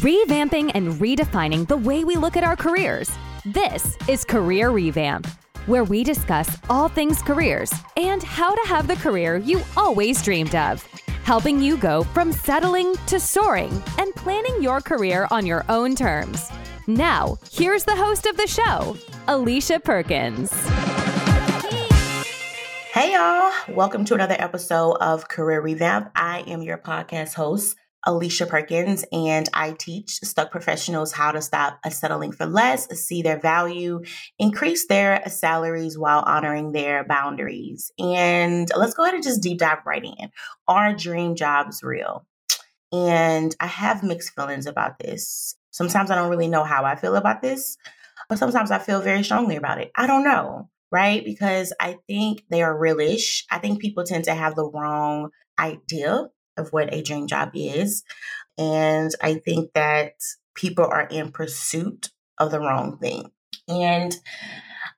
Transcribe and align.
revamping 0.00 0.70
and 0.74 0.92
redefining 0.94 1.66
the 1.66 1.76
way 1.76 2.04
we 2.04 2.16
look 2.16 2.36
at 2.36 2.44
our 2.44 2.56
careers. 2.56 3.10
This 3.46 3.96
is 4.08 4.26
Career 4.26 4.68
Revamp, 4.68 5.26
where 5.64 5.84
we 5.84 6.04
discuss 6.04 6.58
all 6.68 6.88
things 6.88 7.22
careers 7.22 7.72
and 7.96 8.22
how 8.22 8.54
to 8.54 8.68
have 8.68 8.88
the 8.88 8.96
career 8.96 9.36
you 9.38 9.62
always 9.74 10.22
dreamed 10.22 10.54
of, 10.54 10.82
helping 11.24 11.62
you 11.62 11.78
go 11.78 12.02
from 12.02 12.30
settling 12.30 12.94
to 13.06 13.18
soaring 13.18 13.82
and 13.98 14.14
planning 14.14 14.62
your 14.62 14.82
career 14.82 15.26
on 15.30 15.46
your 15.46 15.64
own 15.70 15.94
terms. 15.96 16.50
Now, 16.86 17.38
here's 17.50 17.84
the 17.84 17.96
host 17.96 18.26
of 18.26 18.36
the 18.36 18.46
show, 18.46 18.98
Alicia 19.28 19.80
Perkins. 19.80 20.52
Hey, 22.92 23.14
y'all. 23.14 23.52
Welcome 23.68 24.04
to 24.06 24.14
another 24.14 24.36
episode 24.38 24.92
of 25.00 25.28
Career 25.28 25.60
Revamp. 25.60 26.10
I 26.14 26.40
am 26.46 26.62
your 26.62 26.78
podcast 26.78 27.34
host, 27.34 27.76
Alicia 28.06 28.46
Perkins, 28.46 29.04
and 29.12 29.48
I 29.52 29.72
teach 29.72 30.20
stuck 30.22 30.52
professionals 30.52 31.12
how 31.12 31.32
to 31.32 31.42
stop 31.42 31.80
settling 31.90 32.30
for 32.30 32.46
less, 32.46 32.88
see 32.98 33.20
their 33.20 33.38
value, 33.38 34.02
increase 34.38 34.86
their 34.86 35.22
salaries 35.28 35.98
while 35.98 36.20
honoring 36.20 36.70
their 36.72 37.04
boundaries. 37.04 37.90
And 37.98 38.70
let's 38.76 38.94
go 38.94 39.02
ahead 39.02 39.14
and 39.14 39.24
just 39.24 39.42
deep 39.42 39.58
dive 39.58 39.78
right 39.84 40.04
in. 40.04 40.30
Are 40.68 40.94
dream 40.94 41.34
jobs 41.34 41.82
real? 41.82 42.24
And 42.92 43.54
I 43.58 43.66
have 43.66 44.04
mixed 44.04 44.34
feelings 44.34 44.66
about 44.66 45.00
this. 45.00 45.56
Sometimes 45.72 46.10
I 46.10 46.14
don't 46.14 46.30
really 46.30 46.48
know 46.48 46.62
how 46.64 46.84
I 46.84 46.94
feel 46.94 47.16
about 47.16 47.42
this, 47.42 47.76
but 48.28 48.38
sometimes 48.38 48.70
I 48.70 48.78
feel 48.78 49.00
very 49.00 49.24
strongly 49.24 49.56
about 49.56 49.80
it. 49.80 49.90
I 49.96 50.06
don't 50.06 50.24
know, 50.24 50.70
right? 50.92 51.24
Because 51.24 51.72
I 51.80 51.98
think 52.06 52.44
they 52.48 52.62
are 52.62 52.74
realish. 52.74 53.42
I 53.50 53.58
think 53.58 53.80
people 53.80 54.04
tend 54.04 54.24
to 54.24 54.34
have 54.34 54.54
the 54.54 54.70
wrong 54.70 55.30
idea 55.58 56.28
of 56.56 56.72
what 56.72 56.92
a 56.92 57.02
dream 57.02 57.26
job 57.26 57.50
is. 57.54 58.04
And 58.58 59.12
I 59.22 59.34
think 59.34 59.72
that 59.74 60.12
people 60.54 60.84
are 60.84 61.06
in 61.06 61.32
pursuit 61.32 62.10
of 62.38 62.50
the 62.50 62.60
wrong 62.60 62.98
thing. 62.98 63.30
And 63.68 64.16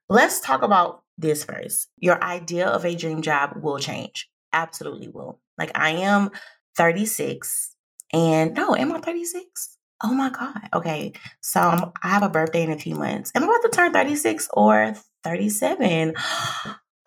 let's 0.08 0.41
talk 0.41 0.62
about 0.62 1.02
this 1.16 1.44
first. 1.44 1.88
Your 1.98 2.22
idea 2.22 2.66
of 2.66 2.84
a 2.84 2.94
dream 2.94 3.22
job 3.22 3.58
will 3.60 3.78
change. 3.78 4.28
Absolutely 4.52 5.08
will. 5.08 5.41
Like 5.58 5.77
I 5.77 5.91
am 5.91 6.30
36 6.77 7.74
and 8.12 8.55
no, 8.55 8.77
am 8.77 8.92
I 8.92 9.00
36? 9.00 9.77
Oh 10.02 10.14
my 10.14 10.30
God. 10.30 10.68
Okay. 10.72 11.12
So 11.40 11.61
I'm, 11.61 11.92
I 12.02 12.08
have 12.08 12.22
a 12.22 12.28
birthday 12.28 12.62
in 12.62 12.70
a 12.70 12.78
few 12.78 12.94
months. 12.94 13.33
Am 13.34 13.42
I 13.42 13.46
about 13.46 13.62
to 13.62 13.68
turn 13.68 13.92
36 13.92 14.48
or 14.52 14.94
37? 15.24 16.14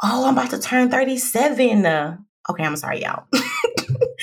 Oh, 0.03 0.25
I'm 0.25 0.33
about 0.33 0.49
to 0.49 0.59
turn 0.59 0.89
37. 0.89 1.85
Okay, 2.49 2.63
I'm 2.63 2.75
sorry, 2.75 3.03
y'all. 3.03 3.25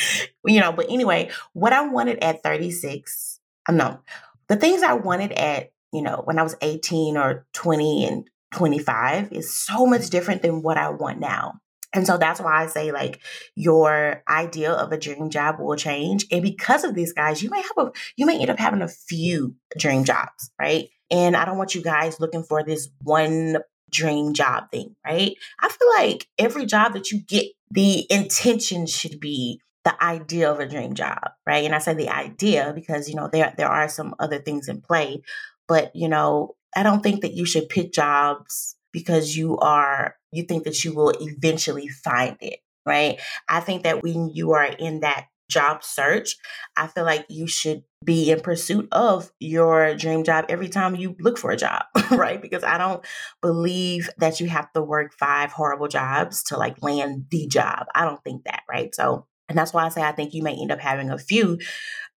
you 0.47 0.61
know, 0.61 0.73
but 0.73 0.87
anyway, 0.91 1.31
what 1.53 1.73
I 1.73 1.87
wanted 1.87 2.23
at 2.23 2.43
36, 2.43 3.41
uh, 3.69 3.73
I 3.73 3.75
know 3.75 4.01
the 4.49 4.57
things 4.57 4.83
I 4.83 4.95
wanted 4.95 5.33
at, 5.33 5.73
you 5.93 6.03
know, 6.03 6.23
when 6.25 6.39
I 6.39 6.43
was 6.43 6.57
18 6.61 7.17
or 7.17 7.47
20 7.55 8.07
and 8.07 8.29
25 8.53 9.33
is 9.33 9.55
so 9.55 9.87
much 9.87 10.11
different 10.11 10.43
than 10.43 10.63
what 10.63 10.79
I 10.79 10.91
want 10.91 11.21
now. 11.21 11.61
And 11.95 12.07
so 12.07 12.19
that's 12.19 12.41
why 12.41 12.63
I 12.63 12.67
say 12.67 12.93
like 12.93 13.21
your 13.55 14.23
idea 14.29 14.73
of 14.73 14.93
a 14.93 14.99
dream 14.99 15.31
job 15.31 15.59
will 15.59 15.77
change. 15.77 16.27
And 16.31 16.43
because 16.43 16.85
of 16.85 16.95
these 16.95 17.13
guys, 17.13 17.43
you 17.43 17.49
may 17.49 17.63
have 17.63 17.79
a 17.79 17.93
you 18.17 18.27
may 18.27 18.39
end 18.39 18.51
up 18.51 18.59
having 18.59 18.83
a 18.83 18.89
few 18.89 19.55
dream 19.79 20.05
jobs, 20.05 20.51
right? 20.61 20.89
And 21.11 21.35
I 21.35 21.47
don't 21.47 21.57
want 21.57 21.75
you 21.75 21.83
guys 21.83 22.21
looking 22.21 22.43
for 22.43 22.63
this 22.63 22.89
one 23.03 23.59
dream 23.91 24.35
job 24.35 24.71
thing, 24.71 24.97
right? 25.05 25.35
I 25.61 25.69
feel 25.69 25.89
like 25.97 26.27
every 26.39 26.67
job 26.67 26.93
that 26.93 27.11
you 27.11 27.21
get, 27.21 27.47
the 27.71 28.07
intention 28.11 28.87
should 28.87 29.19
be 29.19 29.61
the 29.85 30.03
idea 30.03 30.51
of 30.51 30.61
a 30.61 30.69
dream 30.69 30.95
job, 30.95 31.31
right? 31.47 31.65
And 31.65 31.75
I 31.75 31.79
say 31.79 31.95
the 31.95 32.11
idea 32.11 32.73
because 32.75 33.09
you 33.09 33.15
know 33.15 33.29
there 33.33 33.55
there 33.57 33.69
are 33.69 33.89
some 33.89 34.15
other 34.19 34.39
things 34.39 34.69
in 34.69 34.81
play, 34.81 35.23
but 35.67 35.95
you 35.95 36.09
know 36.09 36.57
I 36.77 36.83
don't 36.83 37.03
think 37.03 37.23
that 37.23 37.35
you 37.35 37.47
should 37.47 37.69
pick 37.69 37.93
jobs 37.93 38.77
because 38.93 39.37
you 39.37 39.59
are 39.59 40.17
you 40.33 40.43
think 40.43 40.65
that 40.65 40.85
you 40.85 40.95
will 40.95 41.13
eventually 41.21 41.89
find 41.89 42.37
it, 42.41 42.61
right? 42.85 43.21
I 43.49 43.61
think 43.61 43.85
that 43.85 44.03
when 44.03 44.31
you 44.31 44.53
are 44.53 44.65
in 44.65 45.01
that 45.01 45.27
job 45.49 45.83
search, 45.83 46.37
I 46.77 46.87
feel 46.87 47.05
like 47.05 47.25
you 47.29 47.47
should 47.47 47.83
be 48.05 48.31
in 48.31 48.41
pursuit 48.41 48.89
of 48.93 49.33
your 49.41 49.95
dream 49.95 50.23
job 50.23 50.45
every 50.49 50.69
time 50.69 50.95
you 50.95 51.17
look 51.19 51.39
for 51.39 51.51
a 51.51 51.57
job, 51.57 51.85
right? 52.11 52.41
Because 52.41 52.63
I 52.63 52.79
don't 52.79 53.05
believe 53.41 54.11
that 54.19 54.41
you 54.41 54.49
have 54.49 54.73
to 54.75 54.83
work 54.83 55.15
five 55.19 55.51
horrible 55.53 55.89
jobs 55.89 56.43
to 56.45 56.57
like 56.57 56.83
land 56.83 57.27
the 57.31 57.47
job. 57.47 57.87
I 57.95 58.05
don't 58.05 58.23
think 58.23 58.45
that, 58.45 58.63
right? 58.69 58.95
So 58.95 59.27
and 59.49 59.57
that's 59.57 59.73
why 59.73 59.85
I 59.85 59.89
say 59.89 60.03
I 60.03 60.13
think 60.13 60.35
you 60.35 60.43
may 60.43 60.55
end 60.55 60.73
up 60.73 60.81
having 60.81 61.11
a 61.11 61.19
few 61.19 61.59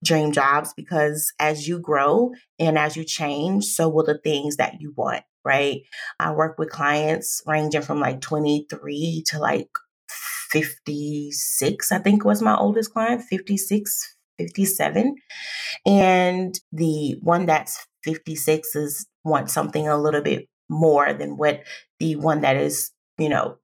dream 0.03 0.31
jobs 0.31 0.73
because 0.75 1.31
as 1.39 1.67
you 1.67 1.79
grow 1.79 2.31
and 2.59 2.77
as 2.77 2.97
you 2.97 3.03
change, 3.03 3.65
so 3.65 3.87
will 3.87 4.03
the 4.05 4.17
things 4.17 4.57
that 4.57 4.81
you 4.81 4.93
want, 4.95 5.23
right? 5.45 5.81
I 6.19 6.31
work 6.31 6.57
with 6.57 6.69
clients 6.69 7.41
ranging 7.45 7.81
from 7.81 7.99
like 7.99 8.21
23 8.21 9.23
to 9.27 9.39
like 9.39 9.69
56, 10.51 11.91
I 11.91 11.99
think 11.99 12.25
was 12.25 12.41
my 12.41 12.57
oldest 12.57 12.91
client, 12.91 13.21
56, 13.21 14.15
57. 14.37 15.15
And 15.85 16.59
the 16.71 17.15
one 17.21 17.45
that's 17.45 17.85
56 18.03 18.75
is 18.75 19.07
wants 19.23 19.53
something 19.53 19.87
a 19.87 19.97
little 19.97 20.21
bit 20.21 20.47
more 20.69 21.13
than 21.13 21.37
what 21.37 21.61
the 21.99 22.15
one 22.15 22.41
that 22.41 22.57
is, 22.57 22.91
you 23.17 23.29
know, 23.29 23.57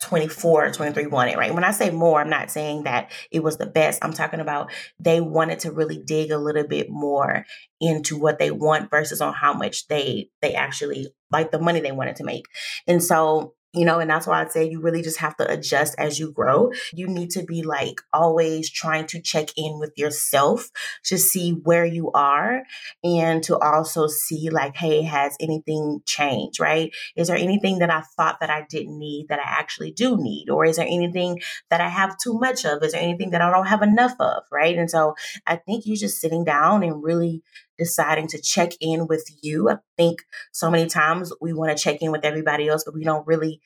24 0.00 0.66
or 0.66 0.70
23 0.70 1.06
wanted, 1.06 1.36
right? 1.36 1.52
When 1.52 1.64
I 1.64 1.72
say 1.72 1.90
more, 1.90 2.20
I'm 2.20 2.30
not 2.30 2.50
saying 2.50 2.84
that 2.84 3.10
it 3.30 3.42
was 3.42 3.56
the 3.56 3.66
best. 3.66 4.04
I'm 4.04 4.12
talking 4.12 4.40
about 4.40 4.70
they 5.00 5.20
wanted 5.20 5.60
to 5.60 5.72
really 5.72 5.98
dig 5.98 6.30
a 6.30 6.38
little 6.38 6.66
bit 6.66 6.88
more 6.88 7.44
into 7.80 8.16
what 8.18 8.38
they 8.38 8.50
want 8.50 8.90
versus 8.90 9.20
on 9.20 9.34
how 9.34 9.52
much 9.52 9.88
they 9.88 10.30
they 10.40 10.54
actually 10.54 11.08
like 11.30 11.50
the 11.50 11.60
money 11.60 11.80
they 11.80 11.92
wanted 11.92 12.16
to 12.16 12.24
make. 12.24 12.46
And 12.86 13.02
so 13.02 13.54
you 13.74 13.84
know 13.84 13.98
and 13.98 14.08
that's 14.08 14.26
why 14.26 14.40
i'd 14.40 14.50
say 14.50 14.68
you 14.68 14.80
really 14.80 15.02
just 15.02 15.18
have 15.18 15.36
to 15.36 15.50
adjust 15.50 15.94
as 15.98 16.18
you 16.18 16.32
grow. 16.32 16.70
You 16.92 17.06
need 17.06 17.30
to 17.30 17.42
be 17.42 17.62
like 17.62 18.00
always 18.12 18.70
trying 18.70 19.06
to 19.08 19.20
check 19.20 19.48
in 19.56 19.78
with 19.78 19.92
yourself 19.96 20.70
to 21.04 21.18
see 21.18 21.52
where 21.52 21.84
you 21.84 22.10
are 22.12 22.62
and 23.04 23.42
to 23.44 23.58
also 23.58 24.06
see 24.06 24.50
like 24.50 24.76
hey 24.76 25.02
has 25.02 25.36
anything 25.40 26.00
changed 26.06 26.60
right? 26.60 26.92
Is 27.16 27.28
there 27.28 27.36
anything 27.36 27.78
that 27.80 27.90
i 27.90 28.02
thought 28.16 28.40
that 28.40 28.50
i 28.50 28.66
didn't 28.68 28.98
need 28.98 29.26
that 29.28 29.38
i 29.38 29.44
actually 29.46 29.92
do 29.92 30.16
need? 30.16 30.48
Or 30.50 30.64
is 30.64 30.76
there 30.76 30.86
anything 30.86 31.40
that 31.70 31.80
i 31.80 31.88
have 31.88 32.16
too 32.18 32.38
much 32.38 32.64
of? 32.64 32.82
Is 32.82 32.92
there 32.92 33.02
anything 33.02 33.30
that 33.30 33.42
i 33.42 33.50
don't 33.50 33.66
have 33.66 33.82
enough 33.82 34.14
of 34.20 34.44
right? 34.52 34.76
And 34.78 34.90
so 34.90 35.14
i 35.46 35.56
think 35.56 35.84
you're 35.86 35.96
just 35.96 36.20
sitting 36.20 36.44
down 36.44 36.82
and 36.82 37.02
really 37.02 37.42
deciding 37.78 38.28
to 38.28 38.40
check 38.40 38.72
in 38.80 39.06
with 39.06 39.28
you. 39.42 39.70
I 39.70 39.76
think 39.96 40.22
so 40.52 40.70
many 40.70 40.88
times 40.88 41.32
we 41.40 41.52
want 41.52 41.76
to 41.76 41.82
check 41.82 42.02
in 42.02 42.12
with 42.12 42.24
everybody 42.24 42.68
else, 42.68 42.84
but 42.84 42.94
we 42.94 43.04
don't 43.04 43.26
really 43.26 43.60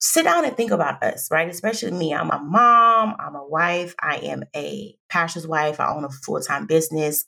sit 0.00 0.24
down 0.24 0.44
and 0.44 0.56
think 0.56 0.70
about 0.70 1.02
us, 1.02 1.28
right? 1.30 1.48
Especially 1.48 1.90
me. 1.90 2.14
I'm 2.14 2.30
a 2.30 2.38
mom, 2.38 3.16
I'm 3.18 3.34
a 3.34 3.46
wife, 3.46 3.94
I 4.00 4.16
am 4.16 4.44
a 4.54 4.96
pastor's 5.08 5.46
wife, 5.46 5.80
I 5.80 5.92
own 5.92 6.04
a 6.04 6.10
full 6.10 6.40
time 6.40 6.66
business. 6.66 7.24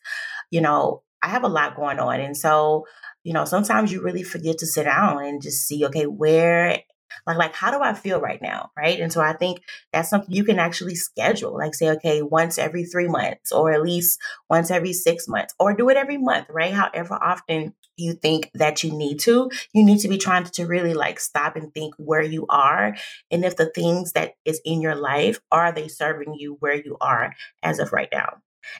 You 0.51 0.61
know, 0.61 1.03
I 1.23 1.29
have 1.29 1.45
a 1.45 1.49
lot 1.49 1.77
going 1.77 1.99
on. 1.99 2.21
And 2.21 2.37
so, 2.37 2.87
you 3.25 3.33
know, 3.33 3.45
sometimes 3.45 3.93
you 3.93 4.03
really 4.03 4.23
forget 4.23 4.59
to 4.59 4.67
sit 4.67 4.85
down 4.85 5.23
and 5.25 5.43
just 5.43 5.67
see, 5.67 5.85
okay, 5.87 6.05
where 6.05 6.81
like 7.27 7.37
like 7.37 7.55
how 7.55 7.71
do 7.71 7.83
i 7.83 7.95
feel 7.95 8.21
right 8.21 8.41
now 8.43 8.71
right? 8.77 9.01
And 9.01 9.13
so 9.13 9.21
i 9.21 9.33
think 9.33 9.63
that's 9.93 10.11
something 10.11 10.35
you 10.35 10.45
can 10.45 10.59
actually 10.59 10.95
schedule 10.95 11.57
like 11.57 11.75
say 11.75 11.91
okay 11.91 12.23
once 12.23 12.59
every 12.59 12.85
three 12.85 13.09
months 13.09 13.53
or 13.53 13.73
at 13.73 13.83
least 13.83 14.21
once 14.49 14.71
every 14.71 14.93
six 14.93 15.29
months 15.29 15.55
or 15.59 15.75
do 15.75 15.89
it 15.89 15.97
every 15.97 16.19
month 16.19 16.47
right? 16.51 16.73
However 16.73 17.15
often 17.15 17.75
you 17.97 18.15
think 18.15 18.51
that 18.55 18.83
you 18.83 18.93
need 18.93 19.19
to 19.21 19.51
you 19.73 19.85
need 19.85 20.01
to 20.01 20.09
be 20.09 20.19
trying 20.19 20.45
to 20.45 20.67
really 20.67 20.95
like 20.95 21.21
stop 21.21 21.57
and 21.57 21.73
think 21.73 21.95
where 21.99 22.23
you 22.23 22.47
are 22.49 22.97
and 23.31 23.45
if 23.45 23.57
the 23.57 23.67
things 23.67 24.13
that 24.13 24.35
is 24.45 24.61
in 24.65 24.81
your 24.81 24.95
life 24.95 25.41
are 25.51 25.73
they 25.73 25.89
serving 25.89 26.35
you 26.35 26.57
where 26.61 26.75
you 26.75 26.97
are 27.01 27.35
as 27.63 27.79
of 27.79 27.93
right 27.93 28.09
now? 28.13 28.39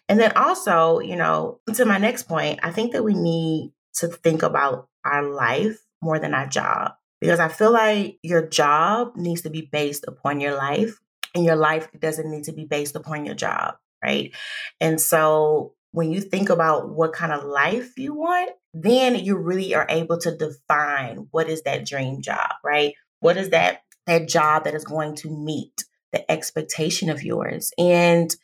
And 0.09 0.19
then 0.21 0.33
also 0.37 1.01
you 1.01 1.17
know 1.17 1.61
to 1.75 1.85
my 1.85 1.99
next 1.99 2.25
point 2.25 2.61
i 2.63 2.71
think 2.71 2.93
that 2.93 3.05
we 3.05 3.15
need 3.15 3.73
to 3.95 4.09
think 4.09 4.43
about 4.43 4.89
our 5.05 5.23
life 5.23 5.81
more 6.03 6.19
than 6.19 6.35
our 6.35 6.47
job 6.47 6.93
because 7.21 7.41
I 7.41 7.49
feel 7.49 7.73
like 7.73 8.19
your 8.23 8.47
job 8.47 9.17
needs 9.17 9.43
to 9.43 9.51
be 9.51 9.69
based 9.71 10.05
upon 10.09 10.41
your 10.41 10.57
life 10.57 10.99
and 11.35 11.45
your 11.45 11.57
life 11.57 11.89
doesn't 11.99 12.31
need 12.31 12.45
to 12.45 12.53
be 12.53 12.65
based 12.65 12.97
upon 12.97 13.25
your 13.25 13.35
job, 13.35 13.75
right? 14.03 14.35
And 14.81 15.01
so 15.01 15.75
when 15.93 16.13
you 16.13 16.21
think 16.21 16.51
about 16.51 16.91
what 16.91 17.13
kind 17.13 17.33
of 17.33 17.45
life 17.45 17.99
you 17.99 18.15
want, 18.15 18.51
then 18.73 19.17
you 19.17 19.37
really 19.37 19.75
are 19.75 19.87
able 19.89 20.19
to 20.19 20.37
define 20.37 21.27
what 21.31 21.49
is 21.49 21.63
that 21.63 21.87
dream 21.87 22.23
job, 22.23 22.51
right? 22.65 22.95
What 23.21 23.37
is 23.37 23.51
that 23.51 23.83
that 24.07 24.29
job 24.29 24.65
that 24.65 24.75
is 24.75 24.85
going 24.85 25.17
to 25.17 25.31
meet 25.31 25.85
the 26.13 26.31
expectation 26.31 27.11
of 27.11 27.23
yours? 27.23 27.73
And 27.77 28.35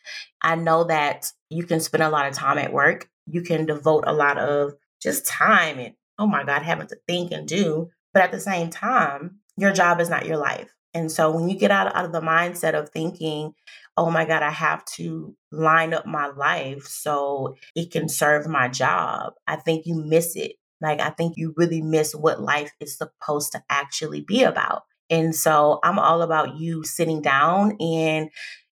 I 0.43 0.56
know 0.56 0.84
that 0.84 1.32
you 1.49 1.64
can 1.64 1.81
spend 1.81 2.02
a 2.02 2.11
lot 2.11 2.26
of 2.26 2.34
time 2.34 2.58
at 2.58 2.73
work. 2.73 3.08
You 3.26 3.43
can 3.43 3.67
devote 3.67 4.05
a 4.06 4.12
lot 4.12 4.38
of 4.38 4.75
just 5.00 5.26
time 5.26 5.78
and 5.78 5.94
oh 6.19 6.26
my 6.26 6.44
God, 6.44 6.62
having 6.62 6.88
to 6.88 6.96
think 7.06 7.31
and 7.32 7.46
do 7.46 7.90
but 8.16 8.22
at 8.22 8.32
the 8.32 8.40
same 8.40 8.70
time, 8.70 9.40
your 9.58 9.74
job 9.74 10.00
is 10.00 10.08
not 10.08 10.24
your 10.24 10.38
life. 10.38 10.74
And 10.94 11.12
so 11.12 11.30
when 11.30 11.50
you 11.50 11.58
get 11.58 11.70
out, 11.70 11.94
out 11.94 12.06
of 12.06 12.12
the 12.12 12.22
mindset 12.22 12.72
of 12.72 12.88
thinking, 12.88 13.52
oh 13.94 14.10
my 14.10 14.24
God, 14.24 14.42
I 14.42 14.52
have 14.52 14.86
to 14.94 15.36
line 15.52 15.92
up 15.92 16.06
my 16.06 16.28
life 16.28 16.84
so 16.84 17.56
it 17.74 17.90
can 17.90 18.08
serve 18.08 18.46
my 18.46 18.68
job, 18.68 19.34
I 19.46 19.56
think 19.56 19.84
you 19.84 19.96
miss 19.96 20.34
it. 20.34 20.52
Like, 20.80 20.98
I 20.98 21.10
think 21.10 21.34
you 21.36 21.52
really 21.58 21.82
miss 21.82 22.14
what 22.14 22.40
life 22.40 22.72
is 22.80 22.96
supposed 22.96 23.52
to 23.52 23.62
actually 23.68 24.22
be 24.22 24.44
about. 24.44 24.84
And 25.10 25.36
so 25.36 25.78
I'm 25.84 25.98
all 25.98 26.22
about 26.22 26.56
you 26.56 26.84
sitting 26.84 27.20
down 27.20 27.76
and 27.78 28.30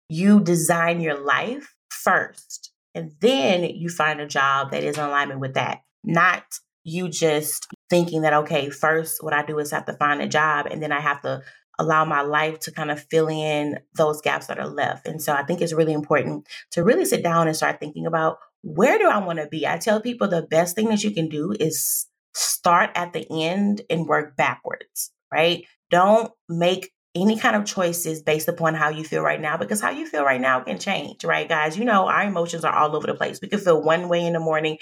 you 0.08 0.40
design 0.40 1.02
your 1.02 1.20
life 1.20 1.76
first. 1.90 2.72
And 2.96 3.12
then 3.20 3.66
you 3.66 3.90
find 3.90 4.22
a 4.22 4.26
job 4.26 4.72
that 4.72 4.86
is 4.86 4.98
in 4.98 5.04
alignment 5.04 5.42
with 5.42 5.56
that, 5.56 5.80
not 6.02 6.44
you 6.86 7.10
just 7.10 7.68
thinking 7.94 8.24
that, 8.24 8.34
okay, 8.34 8.72
first 8.72 9.24
what 9.24 9.34
I 9.34 9.46
do 9.46 9.60
is 9.60 9.70
have 9.70 9.86
to 9.86 9.94
find 9.94 10.20
a 10.20 10.28
job 10.28 10.66
and 10.66 10.82
then 10.82 10.92
I 10.92 11.00
have 11.00 11.22
to 11.22 11.44
allow 11.78 12.04
my 12.06 12.22
life 12.22 12.58
to 12.62 12.72
kind 12.72 12.90
of 12.90 13.00
fill 13.00 13.28
in 13.28 13.78
those 13.94 14.20
gaps 14.20 14.48
that 14.48 14.58
are 14.58 14.68
left. 14.68 15.08
And 15.08 15.22
so 15.22 15.32
I 15.32 15.44
think 15.44 15.62
it's 15.62 15.74
really 15.74 15.94
important 15.94 16.48
to 16.72 16.84
really 16.84 17.06
sit 17.06 17.22
down 17.22 17.48
and 17.48 17.56
start 17.56 17.80
thinking 17.80 18.08
about 18.08 18.40
where 18.64 18.98
do 18.98 19.08
I 19.08 19.20
want 19.20 19.38
to 19.38 19.48
be? 19.48 19.68
I 19.68 19.78
tell 19.78 20.02
people 20.02 20.28
the 20.28 20.42
best 20.42 20.76
thing 20.76 20.90
that 20.90 21.04
you 21.04 21.12
can 21.12 21.30
do 21.30 21.54
is 21.60 22.08
start 22.34 22.90
at 22.96 23.14
the 23.14 23.28
end 23.30 23.84
and 23.92 24.08
work 24.08 24.36
backwards, 24.36 25.12
right? 25.32 25.64
Don't 25.92 26.32
make 26.50 26.92
any 27.16 27.38
kind 27.38 27.56
of 27.56 27.66
choices 27.66 28.24
based 28.24 28.48
upon 28.48 28.74
how 28.74 28.90
you 28.90 29.04
feel 29.04 29.22
right 29.22 29.40
now 29.40 29.56
because 29.56 29.80
how 29.80 29.92
you 29.92 30.08
feel 30.08 30.24
right 30.24 30.42
now 30.42 30.60
can 30.62 30.80
change, 30.80 31.24
right, 31.24 31.48
guys? 31.48 31.78
You 31.78 31.86
know, 31.86 32.08
our 32.08 32.24
emotions 32.24 32.66
are 32.66 32.74
all 32.74 32.96
over 32.96 33.06
the 33.06 33.14
place. 33.14 33.40
We 33.40 33.50
can 33.50 33.60
feel 33.60 33.82
one 33.82 34.10
way 34.10 34.26
in 34.26 34.34
the 34.34 34.40
morning 34.40 34.80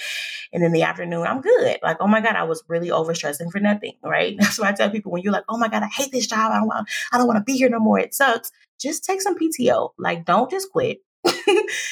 and 0.54 0.64
in 0.64 0.72
the 0.72 0.84
afternoon, 0.84 1.28
I'm 1.28 1.42
good. 1.42 1.78
Like, 1.84 1.98
oh 2.00 2.08
my 2.08 2.22
God, 2.22 2.36
I 2.36 2.44
was 2.44 2.64
really 2.70 2.88
overstressing 2.88 3.52
for 3.52 3.60
nothing, 3.60 3.94
right? 4.02 4.36
That's 4.40 4.60
why 4.60 4.70
I 4.70 4.74
tell 4.74 4.90
people 4.90 5.12
when 5.12 5.24
you're 5.24 5.34
like, 5.34 5.44
oh 5.50 5.58
my 5.58 5.68
God, 5.68 5.84
I 5.84 5.88
hate 5.88 6.12
this 6.12 6.28
job. 6.28 6.52
I 6.52 6.60
don't 6.60 6.68
want, 6.68 6.88
I 7.12 7.18
don't 7.18 7.28
want 7.28 7.38
to 7.38 7.44
be 7.44 7.58
here 7.58 7.70
no 7.70 7.80
more. 7.80 8.00
It 8.00 8.14
sucks. 8.14 8.52
Just 8.80 9.04
take 9.04 9.22
some 9.22 9.38
PTO. 9.38 9.90
Like, 9.98 10.26
don't 10.26 10.50
just 10.50 10.72
quit. 10.72 11.00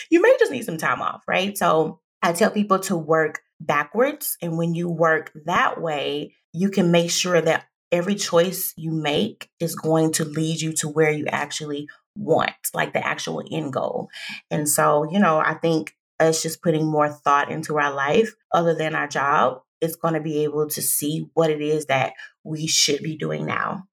you 0.09 0.21
may 0.21 0.35
just 0.39 0.51
need 0.51 0.65
some 0.65 0.77
time 0.77 1.01
off, 1.01 1.23
right? 1.27 1.57
So 1.57 1.99
I 2.21 2.31
tell 2.31 2.49
people 2.49 2.79
to 2.79 2.97
work 2.97 3.41
backwards. 3.59 4.37
And 4.41 4.57
when 4.57 4.73
you 4.73 4.89
work 4.89 5.31
that 5.45 5.81
way, 5.81 6.33
you 6.53 6.69
can 6.69 6.91
make 6.91 7.11
sure 7.11 7.39
that 7.39 7.65
every 7.91 8.15
choice 8.15 8.73
you 8.77 8.91
make 8.91 9.49
is 9.59 9.75
going 9.75 10.11
to 10.13 10.25
lead 10.25 10.61
you 10.61 10.73
to 10.73 10.87
where 10.87 11.11
you 11.11 11.25
actually 11.27 11.87
want, 12.15 12.51
like 12.73 12.93
the 12.93 13.05
actual 13.05 13.43
end 13.51 13.73
goal. 13.73 14.09
And 14.51 14.67
so, 14.67 15.09
you 15.11 15.19
know, 15.19 15.39
I 15.39 15.55
think 15.55 15.95
us 16.19 16.41
just 16.41 16.61
putting 16.61 16.85
more 16.85 17.09
thought 17.09 17.51
into 17.51 17.77
our 17.77 17.93
life 17.93 18.35
other 18.53 18.75
than 18.75 18.95
our 18.95 19.07
job 19.07 19.61
is 19.81 19.95
going 19.95 20.13
to 20.13 20.19
be 20.19 20.43
able 20.43 20.67
to 20.67 20.81
see 20.81 21.27
what 21.33 21.49
it 21.49 21.61
is 21.61 21.85
that 21.85 22.13
we 22.43 22.67
should 22.67 23.01
be 23.01 23.15
doing 23.15 23.45
now. 23.45 23.85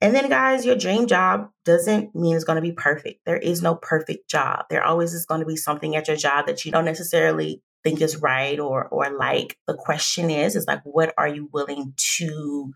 And 0.00 0.14
then, 0.14 0.28
guys, 0.28 0.64
your 0.64 0.76
dream 0.76 1.06
job 1.06 1.48
doesn't 1.64 2.14
mean 2.14 2.36
it's 2.36 2.44
going 2.44 2.56
to 2.56 2.62
be 2.62 2.72
perfect. 2.72 3.20
There 3.24 3.36
is 3.36 3.62
no 3.62 3.74
perfect 3.74 4.28
job. 4.28 4.66
There 4.70 4.84
always 4.84 5.12
is 5.12 5.26
going 5.26 5.40
to 5.40 5.46
be 5.46 5.56
something 5.56 5.96
at 5.96 6.08
your 6.08 6.16
job 6.16 6.46
that 6.46 6.64
you 6.64 6.72
don't 6.72 6.84
necessarily 6.84 7.62
think 7.84 8.00
is 8.00 8.16
right 8.16 8.58
or 8.60 8.86
or 8.88 9.10
like. 9.10 9.58
The 9.66 9.74
question 9.74 10.30
is, 10.30 10.54
is 10.56 10.66
like, 10.66 10.82
what 10.84 11.14
are 11.18 11.28
you 11.28 11.48
willing 11.52 11.94
to 12.16 12.72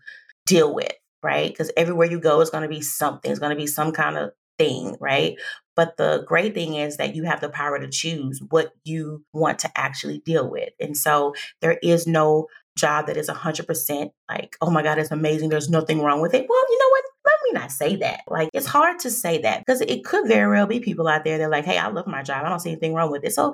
deal 0.47 0.73
with, 0.73 0.93
right? 1.21 1.49
Because 1.49 1.71
everywhere 1.77 2.07
you 2.07 2.19
go 2.19 2.41
is 2.41 2.49
going 2.49 2.63
to 2.63 2.69
be 2.69 2.81
something, 2.81 3.29
it's 3.29 3.39
going 3.39 3.55
to 3.55 3.61
be 3.61 3.67
some 3.67 3.91
kind 3.91 4.17
of 4.17 4.31
thing, 4.57 4.95
right? 4.99 5.35
But 5.75 5.97
the 5.97 6.23
great 6.25 6.55
thing 6.55 6.75
is 6.75 6.97
that 6.97 7.15
you 7.15 7.23
have 7.23 7.41
the 7.41 7.49
power 7.49 7.77
to 7.79 7.87
choose 7.87 8.41
what 8.49 8.71
you 8.83 9.23
want 9.33 9.59
to 9.59 9.71
actually 9.77 10.19
deal 10.19 10.49
with. 10.49 10.69
And 10.79 10.97
so 10.97 11.35
there 11.61 11.77
is 11.83 12.07
no 12.07 12.47
job 12.75 13.07
that 13.07 13.17
is 13.17 13.29
100% 13.29 14.09
like, 14.29 14.55
oh 14.61 14.71
my 14.71 14.81
God, 14.81 14.97
it's 14.97 15.11
amazing. 15.11 15.49
There's 15.49 15.69
nothing 15.69 16.01
wrong 16.01 16.21
with 16.21 16.33
it. 16.33 16.45
Well, 16.49 16.63
you 16.69 16.79
know 16.79 16.89
what? 16.89 17.03
Let 17.25 17.39
me 17.43 17.59
not 17.59 17.71
say 17.71 17.95
that. 17.97 18.21
Like, 18.27 18.49
it's 18.53 18.65
hard 18.65 18.99
to 18.99 19.11
say 19.11 19.41
that 19.41 19.59
because 19.59 19.81
it 19.81 20.03
could 20.03 20.27
very 20.27 20.55
well 20.55 20.67
be 20.67 20.79
people 20.79 21.07
out 21.07 21.23
there 21.23 21.37
that 21.37 21.43
are 21.43 21.51
like, 21.51 21.65
hey, 21.65 21.77
I 21.77 21.87
love 21.87 22.07
my 22.07 22.23
job. 22.23 22.45
I 22.45 22.49
don't 22.49 22.59
see 22.59 22.71
anything 22.71 22.93
wrong 22.93 23.11
with 23.11 23.23
it. 23.23 23.33
So 23.33 23.53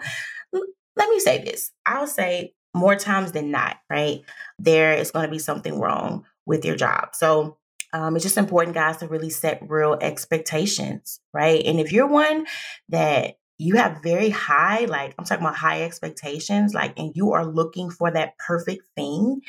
let 0.96 1.10
me 1.10 1.20
say 1.20 1.44
this 1.44 1.72
I'll 1.86 2.08
say 2.08 2.54
more 2.74 2.96
times 2.96 3.32
than 3.32 3.52
not, 3.52 3.78
right? 3.90 4.22
There 4.60 4.94
is 4.94 5.12
going 5.12 5.26
to 5.26 5.32
be 5.32 5.40
something 5.40 5.80
wrong 5.80 6.26
with 6.46 6.66
your 6.66 6.76
job. 6.76 7.10
So 7.14 7.58
um, 7.94 8.16
it's 8.16 8.24
just 8.24 8.38
important, 8.38 8.74
guys, 8.76 8.98
to 8.98 9.08
really 9.08 9.30
set 9.30 9.62
real 9.70 9.98
expectations, 10.02 11.20
right? 11.32 11.64
And 11.64 11.80
if 11.80 11.92
you're 11.92 12.08
one 12.08 12.48
that 12.90 13.38
you 13.60 13.76
have 13.76 14.02
very 14.02 14.30
high, 14.30 14.86
like 14.86 15.14
I'm 15.18 15.26
talking 15.26 15.46
about 15.46 15.56
high 15.56 15.84
expectations, 15.84 16.74
like, 16.74 16.98
and 16.98 17.12
you 17.16 17.34
are 17.34 17.46
looking 17.46 17.92
for 17.92 18.10
that 18.10 18.38
perfect 18.40 18.88
thing, 18.96 19.42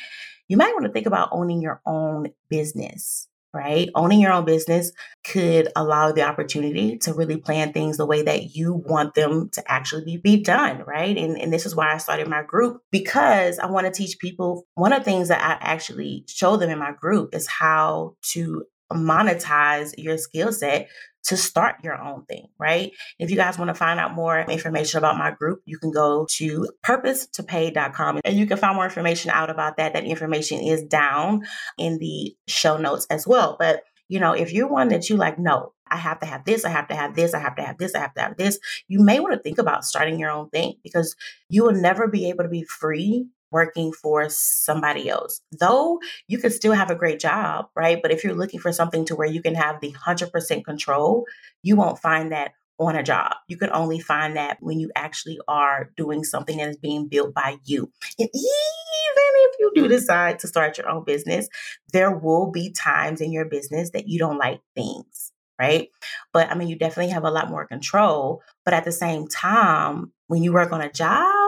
you 0.47 0.59
might 0.59 0.75
want 0.75 0.85
to 0.85 0.93
think 0.93 1.07
about 1.07 1.31
owning 1.33 1.63
your 1.63 1.81
own 1.87 2.29
business, 2.51 3.29
right? 3.55 3.89
Owning 3.95 4.21
your 4.21 4.33
own 4.33 4.45
business 4.45 4.93
could 5.25 5.69
allow 5.77 6.13
the 6.13 6.23
opportunity 6.23 6.99
to 6.99 7.15
really 7.15 7.37
plan 7.37 7.73
things 7.73 7.97
the 7.97 8.07
way 8.07 8.23
that 8.23 8.57
you 8.57 8.75
want 8.75 9.15
them 9.15 9.49
to 9.51 9.63
actually 9.71 10.05
be, 10.05 10.17
be 10.17 10.43
done, 10.43 10.83
right? 10.87 11.17
And, 11.17 11.41
and 11.41 11.53
this 11.53 11.65
is 11.65 11.75
why 11.75 11.95
I 11.95 11.99
started 11.99 12.29
my 12.29 12.43
group 12.43 12.83
because 12.91 13.59
I 13.59 13.67
want 13.67 13.87
to 13.87 13.93
teach 13.93 14.19
people. 14.19 14.67
One 14.75 14.93
of 14.93 15.01
the 15.01 15.05
things 15.05 15.29
that 15.29 15.41
I 15.41 15.65
actually 15.65 16.25
show 16.27 16.57
them 16.57 16.71
in 16.71 16.79
my 16.79 16.93
group 16.93 17.35
is 17.35 17.47
how 17.47 18.17
to 18.33 18.65
monetize 18.93 19.93
your 19.97 20.19
skill 20.19 20.53
set 20.53 20.89
to 21.25 21.37
start 21.37 21.77
your 21.83 21.99
own 21.99 22.25
thing, 22.27 22.49
right? 22.59 22.93
If 23.19 23.31
you 23.31 23.37
guys 23.37 23.59
want 23.59 23.71
to 23.71 23.75
find 23.75 23.99
out 23.99 24.15
more 24.15 24.41
information 24.41 24.99
about 24.99 25.17
my 25.17 25.31
group, 25.31 25.63
you 25.65 25.79
can 25.79 25.91
go 25.91 26.27
to 26.37 26.69
purpose2pay.com 26.87 28.21
and 28.25 28.37
you 28.37 28.47
can 28.47 28.59
find 28.59 28.77
more 28.77 28.85
information 28.85 29.31
out 29.31 29.49
about 29.49 29.79
that. 29.79 29.95
That 29.95 30.05
information 30.05 30.61
is 30.61 30.83
down 30.83 31.45
in 31.79 31.99
the 31.99 32.37
show 32.47 32.77
notes 32.77 33.07
as 33.09 33.27
well. 33.27 33.57
But 33.59 33.83
you 34.09 34.21
know, 34.21 34.33
if 34.33 34.53
you're 34.53 34.69
one 34.69 34.89
that 34.89 35.09
you 35.09 35.17
like, 35.17 35.39
no, 35.39 35.73
I 35.91 35.97
have 35.97 36.21
to 36.21 36.27
have 36.27 36.45
this, 36.45 36.65
I 36.65 36.69
have 36.69 36.89
to 36.89 36.95
have 36.95 37.17
this, 37.17 37.33
I 37.33 37.39
have 37.39 37.57
to 37.57 37.63
have 37.63 37.79
this, 37.79 37.95
I 37.95 38.01
have 38.01 38.15
to 38.15 38.21
have 38.21 38.37
this, 38.37 38.59
you 38.87 39.01
may 39.01 39.19
want 39.19 39.35
to 39.35 39.41
think 39.41 39.59
about 39.59 39.85
starting 39.85 40.19
your 40.19 40.31
own 40.31 40.51
thing 40.51 40.75
because 40.83 41.17
you 41.49 41.65
will 41.65 41.73
never 41.73 42.07
be 42.07 42.29
able 42.29 42.45
to 42.45 42.51
be 42.51 42.65
free 42.65 43.27
working 43.55 43.93
for 43.93 44.29
somebody 44.29 45.09
else. 45.09 45.41
Though 45.53 46.01
you 46.27 46.39
could 46.39 46.53
still 46.53 46.73
have 46.73 46.91
a 46.91 46.97
great 46.97 47.21
job, 47.21 47.67
right? 47.77 48.03
But 48.03 48.11
if 48.11 48.25
you're 48.25 48.35
looking 48.35 48.59
for 48.59 48.73
something 48.73 49.05
to 49.07 49.15
where 49.15 49.29
you 49.29 49.41
can 49.41 49.55
have 49.55 49.81
the 49.81 49.93
100% 49.93 50.65
control, 50.65 51.25
you 51.63 51.77
won't 51.77 52.01
find 52.01 52.33
that 52.33 52.51
on 52.79 52.97
a 52.97 53.03
job. 53.05 53.33
You 53.47 53.57
can 53.57 53.71
only 53.71 54.01
find 54.01 54.37
that 54.37 54.59
when 54.61 54.81
you 54.81 54.91
actually 54.97 55.39
are 55.47 55.91
doing 55.97 56.25
something 56.25 56.57
that 56.57 56.69
is 56.69 56.77
being 56.77 57.07
built 57.07 57.33
by 57.33 57.59
you. 57.65 57.91
And 58.19 58.29
even 58.29 59.33
if 59.47 59.55
you 59.61 59.71
do 59.77 59.87
decide 59.87 60.41
to 60.41 60.49
start 60.49 60.77
your 60.77 60.89
own 60.89 61.05
business, 61.05 61.49
there 61.93 62.11
will 62.11 62.51
be 62.51 62.73
times 62.73 63.21
in 63.21 63.31
your 63.31 63.45
business 63.45 63.91
that 63.91 64.09
you 64.09 64.19
don't 64.19 64.39
like 64.39 64.61
things, 64.75 65.31
right? 65.61 65.91
But 66.33 66.51
I 66.51 66.57
mean, 66.57 66.67
you 66.67 66.77
definitely 66.77 67.13
have 67.13 67.25
a 67.25 67.31
lot 67.31 67.49
more 67.51 67.69
control. 67.69 68.43
But 68.65 68.75
at 68.75 68.85
the 68.85 68.91
same 68.91 69.29
time, 69.29 70.13
when 70.27 70.43
you 70.43 70.53
work 70.53 70.73
on 70.73 70.81
a 70.81 70.91
job, 70.91 71.44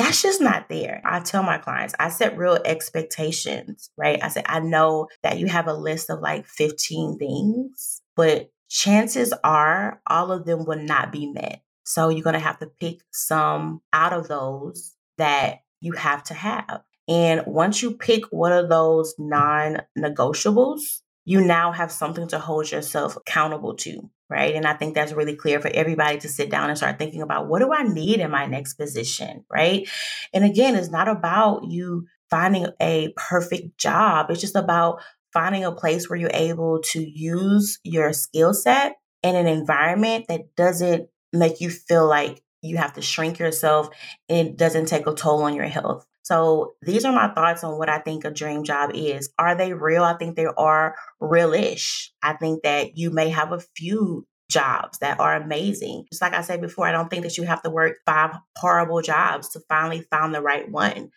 that's 0.00 0.22
just 0.22 0.40
not 0.40 0.70
there. 0.70 1.02
I 1.04 1.20
tell 1.20 1.42
my 1.42 1.58
clients, 1.58 1.94
I 2.00 2.08
set 2.08 2.38
real 2.38 2.58
expectations, 2.64 3.90
right? 3.98 4.18
I 4.22 4.28
said, 4.28 4.44
I 4.46 4.60
know 4.60 5.08
that 5.22 5.38
you 5.38 5.46
have 5.46 5.66
a 5.66 5.74
list 5.74 6.08
of 6.08 6.20
like 6.20 6.46
15 6.46 7.18
things, 7.18 8.00
but 8.16 8.50
chances 8.70 9.34
are 9.44 10.00
all 10.06 10.32
of 10.32 10.46
them 10.46 10.64
will 10.64 10.82
not 10.82 11.12
be 11.12 11.30
met. 11.30 11.60
So 11.84 12.08
you're 12.08 12.24
going 12.24 12.32
to 12.32 12.40
have 12.40 12.58
to 12.60 12.66
pick 12.80 13.02
some 13.12 13.82
out 13.92 14.14
of 14.14 14.26
those 14.26 14.96
that 15.18 15.58
you 15.82 15.92
have 15.92 16.22
to 16.24 16.34
have. 16.34 16.80
And 17.06 17.42
once 17.46 17.82
you 17.82 17.94
pick 17.94 18.24
one 18.30 18.52
of 18.52 18.70
those 18.70 19.14
non 19.18 19.82
negotiables, 19.98 21.02
you 21.26 21.42
now 21.42 21.72
have 21.72 21.92
something 21.92 22.26
to 22.28 22.38
hold 22.38 22.70
yourself 22.70 23.16
accountable 23.16 23.74
to 23.74 24.08
right? 24.30 24.54
And 24.54 24.66
I 24.66 24.74
think 24.74 24.94
that's 24.94 25.12
really 25.12 25.36
clear 25.36 25.60
for 25.60 25.70
everybody 25.74 26.18
to 26.18 26.28
sit 26.28 26.50
down 26.50 26.70
and 26.70 26.78
start 26.78 26.98
thinking 26.98 27.22
about 27.22 27.48
what 27.48 27.58
do 27.58 27.72
I 27.72 27.82
need 27.82 28.20
in 28.20 28.30
my 28.30 28.46
next 28.46 28.74
position, 28.74 29.44
right? 29.50 29.88
And 30.32 30.44
again, 30.44 30.76
it's 30.76 30.90
not 30.90 31.08
about 31.08 31.64
you 31.64 32.06
finding 32.30 32.68
a 32.80 33.12
perfect 33.16 33.76
job, 33.76 34.30
it's 34.30 34.40
just 34.40 34.54
about 34.54 35.02
finding 35.32 35.64
a 35.64 35.72
place 35.72 36.08
where 36.08 36.18
you're 36.18 36.30
able 36.32 36.80
to 36.82 37.00
use 37.00 37.78
your 37.84 38.12
skill 38.12 38.54
set 38.54 38.96
in 39.22 39.36
an 39.36 39.46
environment 39.46 40.26
that 40.28 40.54
doesn't 40.56 41.08
make 41.32 41.60
you 41.60 41.70
feel 41.70 42.08
like 42.08 42.42
you 42.62 42.76
have 42.76 42.92
to 42.94 43.02
shrink 43.02 43.38
yourself 43.38 43.88
and 44.28 44.48
it 44.48 44.56
doesn't 44.56 44.86
take 44.86 45.06
a 45.06 45.14
toll 45.14 45.42
on 45.42 45.54
your 45.54 45.66
health. 45.66 46.06
So 46.30 46.74
these 46.80 47.04
are 47.04 47.12
my 47.12 47.34
thoughts 47.34 47.64
on 47.64 47.76
what 47.76 47.88
I 47.88 47.98
think 47.98 48.24
a 48.24 48.30
dream 48.30 48.62
job 48.62 48.92
is. 48.94 49.30
Are 49.36 49.56
they 49.56 49.72
real? 49.72 50.04
I 50.04 50.16
think 50.16 50.36
they 50.36 50.46
are 50.46 50.94
realish. 51.20 52.10
I 52.22 52.34
think 52.34 52.62
that 52.62 52.96
you 52.96 53.10
may 53.10 53.30
have 53.30 53.50
a 53.50 53.58
few 53.76 54.28
jobs 54.48 54.98
that 54.98 55.18
are 55.18 55.34
amazing. 55.34 56.04
Just 56.08 56.22
like 56.22 56.32
I 56.32 56.42
said 56.42 56.60
before, 56.60 56.86
I 56.86 56.92
don't 56.92 57.10
think 57.10 57.24
that 57.24 57.36
you 57.36 57.42
have 57.42 57.62
to 57.62 57.70
work 57.70 57.96
five 58.06 58.36
horrible 58.56 59.02
jobs 59.02 59.48
to 59.50 59.60
finally 59.68 60.02
find 60.02 60.32
the 60.32 60.40
right 60.40 60.70
one. 60.70 61.10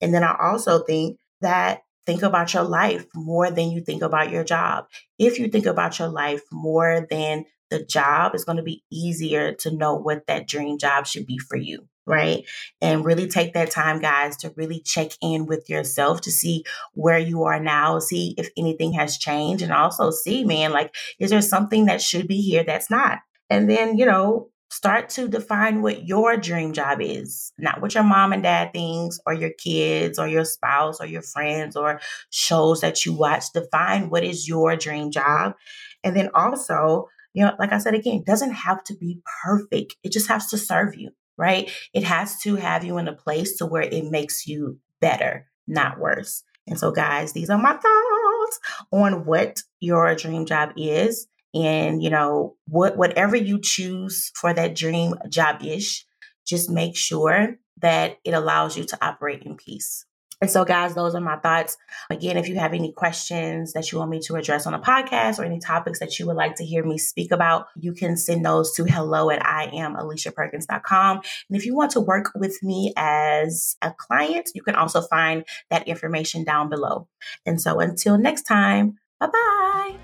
And 0.00 0.14
then 0.14 0.22
I 0.22 0.36
also 0.40 0.84
think 0.84 1.18
that 1.40 1.80
think 2.06 2.22
about 2.22 2.54
your 2.54 2.62
life 2.62 3.04
more 3.16 3.50
than 3.50 3.72
you 3.72 3.80
think 3.80 4.02
about 4.02 4.30
your 4.30 4.44
job. 4.44 4.84
If 5.18 5.40
you 5.40 5.48
think 5.48 5.66
about 5.66 5.98
your 5.98 6.08
life 6.08 6.42
more 6.52 7.04
than 7.10 7.46
the 7.68 7.84
job, 7.84 8.32
it's 8.32 8.44
going 8.44 8.58
to 8.58 8.62
be 8.62 8.84
easier 8.92 9.54
to 9.54 9.74
know 9.74 9.96
what 9.96 10.28
that 10.28 10.46
dream 10.46 10.78
job 10.78 11.08
should 11.08 11.26
be 11.26 11.38
for 11.38 11.56
you. 11.56 11.88
Right? 12.06 12.44
And 12.80 13.04
really 13.04 13.28
take 13.28 13.54
that 13.54 13.70
time, 13.70 14.00
guys, 14.00 14.36
to 14.38 14.52
really 14.56 14.80
check 14.80 15.12
in 15.20 15.46
with 15.46 15.68
yourself 15.70 16.20
to 16.22 16.30
see 16.30 16.64
where 16.94 17.18
you 17.18 17.44
are 17.44 17.60
now, 17.60 17.98
see 17.98 18.34
if 18.38 18.50
anything 18.56 18.92
has 18.94 19.18
changed, 19.18 19.62
and 19.62 19.72
also 19.72 20.10
see, 20.10 20.44
man, 20.44 20.72
like, 20.72 20.94
is 21.18 21.30
there 21.30 21.42
something 21.42 21.86
that 21.86 22.02
should 22.02 22.28
be 22.28 22.40
here 22.40 22.64
that's 22.64 22.90
not? 22.90 23.18
And 23.50 23.68
then, 23.68 23.98
you 23.98 24.06
know, 24.06 24.48
start 24.70 25.10
to 25.10 25.28
define 25.28 25.82
what 25.82 26.08
your 26.08 26.34
dream 26.38 26.72
job 26.72 26.98
is, 27.02 27.52
not 27.58 27.82
what 27.82 27.94
your 27.94 28.02
mom 28.02 28.32
and 28.32 28.42
dad 28.42 28.72
thinks, 28.72 29.20
or 29.26 29.34
your 29.34 29.50
kids, 29.50 30.18
or 30.18 30.26
your 30.26 30.46
spouse, 30.46 30.98
or 30.98 31.06
your 31.06 31.20
friends, 31.20 31.76
or 31.76 32.00
shows 32.30 32.80
that 32.80 33.04
you 33.04 33.12
watch. 33.12 33.52
Define 33.52 34.08
what 34.08 34.24
is 34.24 34.48
your 34.48 34.74
dream 34.76 35.10
job. 35.10 35.54
And 36.02 36.16
then 36.16 36.30
also, 36.34 37.08
you 37.34 37.44
know, 37.44 37.52
like 37.58 37.70
I 37.72 37.78
said 37.78 37.94
again, 37.94 38.24
doesn't 38.26 38.52
have 38.52 38.82
to 38.84 38.94
be 38.94 39.20
perfect. 39.44 39.96
It 40.02 40.10
just 40.10 40.28
has 40.28 40.46
to 40.48 40.56
serve 40.56 40.94
you, 40.94 41.10
right? 41.36 41.70
It 41.92 42.04
has 42.04 42.38
to 42.40 42.56
have 42.56 42.84
you 42.84 42.98
in 42.98 43.08
a 43.08 43.14
place 43.14 43.56
to 43.58 43.66
where 43.66 43.82
it 43.82 44.10
makes 44.10 44.46
you 44.46 44.78
better, 45.00 45.46
not 45.66 45.98
worse. 45.98 46.42
And 46.66 46.78
so, 46.78 46.92
guys, 46.92 47.32
these 47.32 47.50
are 47.50 47.58
my 47.58 47.72
thoughts 47.72 48.60
on 48.92 49.24
what 49.24 49.58
your 49.80 50.14
dream 50.14 50.46
job 50.46 50.72
is 50.76 51.26
and 51.54 52.02
you 52.02 52.10
know 52.10 52.56
what 52.66 52.96
whatever 52.96 53.36
you 53.36 53.60
choose 53.60 54.30
for 54.34 54.54
that 54.54 54.74
dream 54.74 55.14
job 55.28 55.62
ish 55.62 56.06
just 56.46 56.70
make 56.70 56.96
sure 56.96 57.56
that 57.80 58.18
it 58.24 58.32
allows 58.32 58.76
you 58.76 58.84
to 58.84 58.98
operate 59.04 59.42
in 59.42 59.56
peace 59.56 60.06
and 60.42 60.50
so 60.50 60.64
guys 60.64 60.94
those 60.94 61.14
are 61.14 61.20
my 61.20 61.36
thoughts 61.36 61.78
again 62.10 62.36
if 62.36 62.48
you 62.48 62.56
have 62.56 62.74
any 62.74 62.92
questions 62.92 63.72
that 63.72 63.90
you 63.90 63.98
want 63.98 64.10
me 64.10 64.20
to 64.20 64.34
address 64.34 64.66
on 64.66 64.74
a 64.74 64.78
podcast 64.78 65.38
or 65.38 65.44
any 65.44 65.58
topics 65.58 66.00
that 66.00 66.18
you 66.18 66.26
would 66.26 66.36
like 66.36 66.56
to 66.56 66.64
hear 66.64 66.84
me 66.84 66.98
speak 66.98 67.32
about 67.32 67.68
you 67.76 67.94
can 67.94 68.16
send 68.16 68.44
those 68.44 68.74
to 68.74 68.84
hello 68.84 69.30
at 69.30 69.44
i 69.46 69.70
am 69.72 69.94
aliciaperkins.com 69.94 71.16
and 71.16 71.56
if 71.56 71.64
you 71.64 71.74
want 71.74 71.92
to 71.92 72.00
work 72.00 72.30
with 72.34 72.62
me 72.62 72.92
as 72.96 73.76
a 73.80 73.90
client 73.92 74.50
you 74.54 74.62
can 74.62 74.74
also 74.74 75.00
find 75.00 75.44
that 75.70 75.88
information 75.88 76.44
down 76.44 76.68
below 76.68 77.08
and 77.46 77.62
so 77.62 77.80
until 77.80 78.18
next 78.18 78.42
time 78.42 78.98
bye 79.18 79.28
bye 79.28 79.96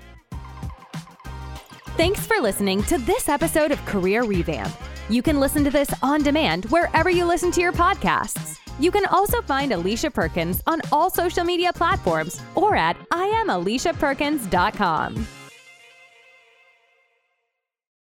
Thanks 1.99 2.25
for 2.25 2.39
listening 2.39 2.81
to 2.83 2.97
this 2.99 3.27
episode 3.27 3.73
of 3.73 3.85
Career 3.85 4.23
Revamp. 4.23 4.73
You 5.09 5.21
can 5.21 5.41
listen 5.41 5.65
to 5.65 5.69
this 5.69 5.89
on 6.01 6.23
demand 6.23 6.63
wherever 6.67 7.09
you 7.09 7.25
listen 7.25 7.51
to 7.51 7.59
your 7.59 7.73
podcasts. 7.73 8.57
You 8.79 8.91
can 8.91 9.05
also 9.07 9.41
find 9.41 9.73
Alicia 9.73 10.09
Perkins 10.09 10.63
on 10.65 10.81
all 10.91 11.09
social 11.09 11.43
media 11.43 11.73
platforms 11.73 12.41
or 12.55 12.75
at 12.75 12.97
IamAliciaPerkins.com. 13.09 15.38